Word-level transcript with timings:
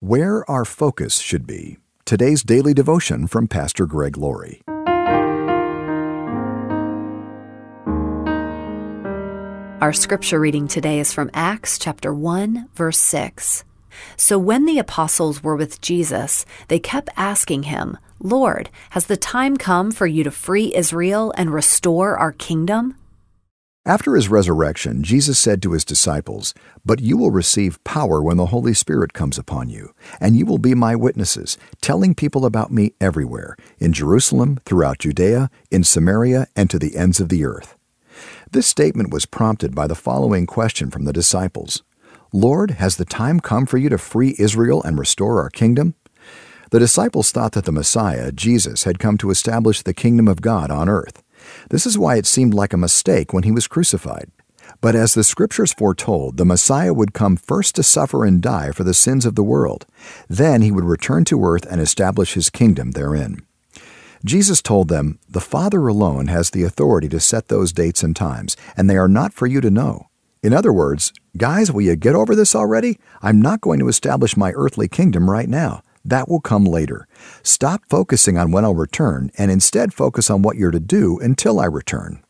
Where 0.00 0.48
our 0.48 0.64
focus 0.64 1.18
should 1.18 1.44
be. 1.44 1.78
Today's 2.04 2.44
daily 2.44 2.72
devotion 2.72 3.26
from 3.26 3.48
Pastor 3.48 3.84
Greg 3.84 4.16
Laurie. 4.16 4.62
Our 9.80 9.92
scripture 9.92 10.38
reading 10.38 10.68
today 10.68 11.00
is 11.00 11.12
from 11.12 11.32
Acts 11.34 11.80
chapter 11.80 12.14
1, 12.14 12.68
verse 12.76 12.98
6. 12.98 13.64
So 14.16 14.38
when 14.38 14.66
the 14.66 14.78
apostles 14.78 15.42
were 15.42 15.56
with 15.56 15.80
Jesus, 15.80 16.46
they 16.68 16.78
kept 16.78 17.10
asking 17.16 17.64
him, 17.64 17.98
Lord, 18.20 18.70
has 18.90 19.06
the 19.06 19.16
time 19.16 19.56
come 19.56 19.90
for 19.90 20.06
you 20.06 20.22
to 20.22 20.30
free 20.30 20.72
Israel 20.76 21.34
and 21.36 21.52
restore 21.52 22.16
our 22.16 22.30
kingdom? 22.30 22.94
After 23.88 24.14
his 24.14 24.28
resurrection, 24.28 25.02
Jesus 25.02 25.38
said 25.38 25.62
to 25.62 25.72
his 25.72 25.82
disciples, 25.82 26.52
But 26.84 27.00
you 27.00 27.16
will 27.16 27.30
receive 27.30 27.82
power 27.84 28.22
when 28.22 28.36
the 28.36 28.52
Holy 28.52 28.74
Spirit 28.74 29.14
comes 29.14 29.38
upon 29.38 29.70
you, 29.70 29.94
and 30.20 30.36
you 30.36 30.44
will 30.44 30.58
be 30.58 30.74
my 30.74 30.94
witnesses, 30.94 31.56
telling 31.80 32.14
people 32.14 32.44
about 32.44 32.70
me 32.70 32.92
everywhere, 33.00 33.56
in 33.78 33.94
Jerusalem, 33.94 34.58
throughout 34.66 34.98
Judea, 34.98 35.48
in 35.70 35.84
Samaria, 35.84 36.48
and 36.54 36.68
to 36.68 36.78
the 36.78 36.98
ends 36.98 37.18
of 37.18 37.30
the 37.30 37.46
earth. 37.46 37.78
This 38.50 38.66
statement 38.66 39.10
was 39.10 39.24
prompted 39.24 39.74
by 39.74 39.86
the 39.86 39.94
following 39.94 40.44
question 40.44 40.90
from 40.90 41.06
the 41.06 41.12
disciples 41.14 41.82
Lord, 42.30 42.72
has 42.72 42.96
the 42.96 43.06
time 43.06 43.40
come 43.40 43.64
for 43.64 43.78
you 43.78 43.88
to 43.88 43.96
free 43.96 44.36
Israel 44.38 44.82
and 44.82 44.98
restore 44.98 45.40
our 45.40 45.48
kingdom? 45.48 45.94
The 46.72 46.78
disciples 46.78 47.32
thought 47.32 47.52
that 47.52 47.64
the 47.64 47.72
Messiah, 47.72 48.32
Jesus, 48.32 48.84
had 48.84 48.98
come 48.98 49.16
to 49.16 49.30
establish 49.30 49.80
the 49.80 49.94
kingdom 49.94 50.28
of 50.28 50.42
God 50.42 50.70
on 50.70 50.90
earth. 50.90 51.22
This 51.70 51.86
is 51.86 51.98
why 51.98 52.16
it 52.16 52.26
seemed 52.26 52.54
like 52.54 52.72
a 52.72 52.78
mistake 52.78 53.32
when 53.32 53.44
he 53.44 53.52
was 53.52 53.66
crucified. 53.66 54.30
But 54.80 54.94
as 54.94 55.14
the 55.14 55.24
scriptures 55.24 55.72
foretold, 55.72 56.36
the 56.36 56.44
Messiah 56.44 56.94
would 56.94 57.12
come 57.12 57.36
first 57.36 57.74
to 57.76 57.82
suffer 57.82 58.24
and 58.24 58.40
die 58.40 58.70
for 58.70 58.84
the 58.84 58.94
sins 58.94 59.26
of 59.26 59.34
the 59.34 59.42
world. 59.42 59.86
Then 60.28 60.62
he 60.62 60.70
would 60.70 60.84
return 60.84 61.24
to 61.26 61.44
earth 61.44 61.66
and 61.70 61.80
establish 61.80 62.34
his 62.34 62.50
kingdom 62.50 62.92
therein. 62.92 63.42
Jesus 64.24 64.60
told 64.62 64.88
them, 64.88 65.18
The 65.28 65.40
Father 65.40 65.86
alone 65.86 66.26
has 66.26 66.50
the 66.50 66.64
authority 66.64 67.08
to 67.10 67.20
set 67.20 67.48
those 67.48 67.72
dates 67.72 68.02
and 68.02 68.14
times, 68.14 68.56
and 68.76 68.88
they 68.88 68.96
are 68.96 69.08
not 69.08 69.32
for 69.32 69.46
you 69.46 69.60
to 69.60 69.70
know. 69.70 70.08
In 70.42 70.52
other 70.52 70.72
words, 70.72 71.12
guys, 71.36 71.72
will 71.72 71.82
you 71.82 71.96
get 71.96 72.14
over 72.14 72.34
this 72.34 72.54
already? 72.54 72.98
I'm 73.22 73.40
not 73.40 73.60
going 73.60 73.80
to 73.80 73.88
establish 73.88 74.36
my 74.36 74.52
earthly 74.54 74.88
kingdom 74.88 75.30
right 75.30 75.48
now. 75.48 75.82
That 76.08 76.26
will 76.26 76.40
come 76.40 76.64
later. 76.64 77.06
Stop 77.42 77.82
focusing 77.90 78.38
on 78.38 78.50
when 78.50 78.64
I'll 78.64 78.74
return 78.74 79.30
and 79.36 79.50
instead 79.50 79.92
focus 79.92 80.30
on 80.30 80.40
what 80.40 80.56
you're 80.56 80.70
to 80.70 80.80
do 80.80 81.18
until 81.18 81.60
I 81.60 81.66
return. 81.66 82.22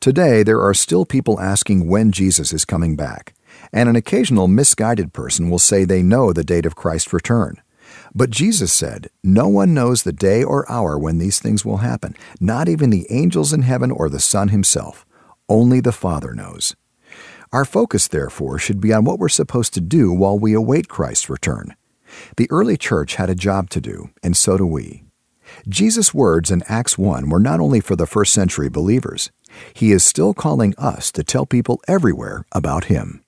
Today, 0.00 0.42
there 0.42 0.60
are 0.60 0.74
still 0.74 1.06
people 1.06 1.40
asking 1.40 1.88
when 1.88 2.12
Jesus 2.12 2.52
is 2.52 2.66
coming 2.66 2.94
back, 2.94 3.34
and 3.72 3.88
an 3.88 3.96
occasional 3.96 4.48
misguided 4.48 5.14
person 5.14 5.48
will 5.48 5.58
say 5.58 5.84
they 5.84 6.02
know 6.02 6.32
the 6.34 6.44
date 6.44 6.66
of 6.66 6.76
Christ's 6.76 7.14
return. 7.14 7.56
But 8.14 8.28
Jesus 8.28 8.70
said, 8.70 9.08
No 9.24 9.48
one 9.48 9.72
knows 9.72 10.02
the 10.02 10.12
day 10.12 10.44
or 10.44 10.70
hour 10.70 10.98
when 10.98 11.16
these 11.16 11.38
things 11.38 11.64
will 11.64 11.78
happen, 11.78 12.14
not 12.38 12.68
even 12.68 12.90
the 12.90 13.06
angels 13.08 13.54
in 13.54 13.62
heaven 13.62 13.90
or 13.90 14.10
the 14.10 14.20
Son 14.20 14.48
himself. 14.48 15.06
Only 15.48 15.80
the 15.80 15.90
Father 15.90 16.34
knows. 16.34 16.76
Our 17.50 17.64
focus, 17.64 18.08
therefore, 18.08 18.58
should 18.58 18.80
be 18.80 18.92
on 18.92 19.04
what 19.04 19.18
we're 19.18 19.30
supposed 19.30 19.72
to 19.74 19.80
do 19.80 20.12
while 20.12 20.38
we 20.38 20.52
await 20.52 20.88
Christ's 20.88 21.30
return. 21.30 21.74
The 22.36 22.50
early 22.50 22.76
church 22.76 23.16
had 23.16 23.30
a 23.30 23.34
job 23.34 23.70
to 23.70 23.80
do, 23.80 24.10
and 24.22 24.36
so 24.36 24.56
do 24.56 24.66
we. 24.66 25.04
Jesus' 25.68 26.14
words 26.14 26.50
in 26.50 26.62
Acts 26.68 26.96
1 26.96 27.28
were 27.28 27.40
not 27.40 27.60
only 27.60 27.80
for 27.80 27.96
the 27.96 28.06
first 28.06 28.32
century 28.32 28.68
believers, 28.68 29.30
he 29.74 29.92
is 29.92 30.04
still 30.04 30.34
calling 30.34 30.74
us 30.78 31.12
to 31.12 31.24
tell 31.24 31.46
people 31.46 31.80
everywhere 31.86 32.46
about 32.52 32.84
him. 32.84 33.21